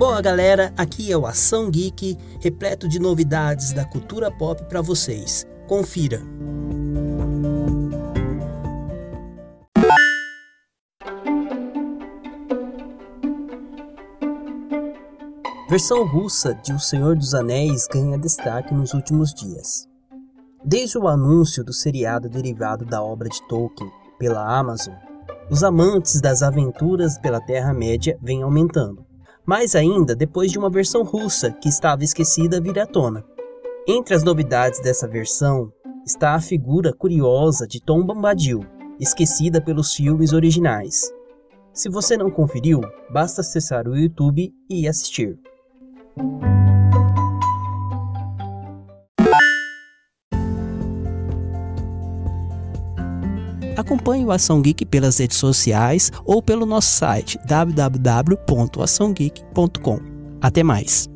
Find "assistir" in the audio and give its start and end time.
44.86-45.36